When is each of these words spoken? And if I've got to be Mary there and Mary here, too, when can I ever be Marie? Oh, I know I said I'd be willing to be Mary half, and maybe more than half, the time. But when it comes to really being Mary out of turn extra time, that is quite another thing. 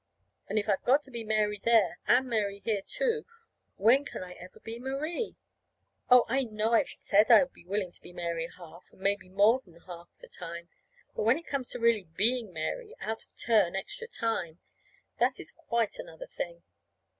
And 0.49 0.57
if 0.57 0.67
I've 0.67 0.81
got 0.83 1.03
to 1.03 1.11
be 1.11 1.23
Mary 1.23 1.61
there 1.63 1.99
and 2.07 2.25
Mary 2.27 2.59
here, 2.65 2.81
too, 2.83 3.23
when 3.75 4.03
can 4.03 4.23
I 4.23 4.31
ever 4.33 4.59
be 4.59 4.79
Marie? 4.79 5.35
Oh, 6.09 6.25
I 6.27 6.41
know 6.43 6.73
I 6.73 6.85
said 6.85 7.29
I'd 7.29 7.53
be 7.53 7.65
willing 7.65 7.91
to 7.91 8.01
be 8.01 8.11
Mary 8.11 8.47
half, 8.47 8.87
and 8.91 8.99
maybe 8.99 9.29
more 9.29 9.61
than 9.63 9.79
half, 9.81 10.09
the 10.19 10.27
time. 10.27 10.69
But 11.15 11.25
when 11.25 11.37
it 11.37 11.45
comes 11.45 11.69
to 11.69 11.79
really 11.79 12.07
being 12.15 12.51
Mary 12.51 12.95
out 12.99 13.23
of 13.23 13.35
turn 13.35 13.75
extra 13.75 14.07
time, 14.07 14.57
that 15.19 15.39
is 15.39 15.51
quite 15.51 15.99
another 15.99 16.25
thing. 16.25 16.63